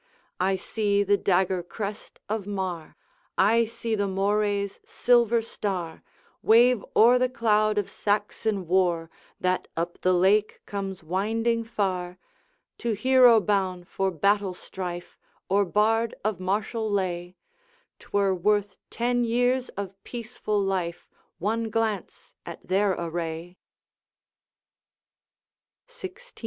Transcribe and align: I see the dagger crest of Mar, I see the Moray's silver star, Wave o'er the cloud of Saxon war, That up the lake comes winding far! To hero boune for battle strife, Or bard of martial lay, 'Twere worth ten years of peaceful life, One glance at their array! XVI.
I 0.39 0.55
see 0.55 1.03
the 1.03 1.15
dagger 1.15 1.61
crest 1.61 2.19
of 2.27 2.47
Mar, 2.47 2.97
I 3.37 3.65
see 3.65 3.93
the 3.93 4.07
Moray's 4.07 4.79
silver 4.83 5.43
star, 5.43 6.01
Wave 6.41 6.83
o'er 6.95 7.19
the 7.19 7.29
cloud 7.29 7.77
of 7.77 7.87
Saxon 7.87 8.65
war, 8.65 9.11
That 9.39 9.67
up 9.77 10.01
the 10.01 10.15
lake 10.15 10.59
comes 10.65 11.03
winding 11.03 11.65
far! 11.65 12.17
To 12.79 12.93
hero 12.93 13.39
boune 13.39 13.83
for 13.85 14.09
battle 14.09 14.55
strife, 14.55 15.19
Or 15.49 15.65
bard 15.65 16.15
of 16.25 16.39
martial 16.39 16.89
lay, 16.89 17.35
'Twere 17.99 18.33
worth 18.33 18.77
ten 18.89 19.23
years 19.23 19.69
of 19.77 20.03
peaceful 20.03 20.59
life, 20.59 21.07
One 21.37 21.69
glance 21.69 22.33
at 22.43 22.67
their 22.67 22.93
array! 22.93 23.59
XVI. 25.87 26.39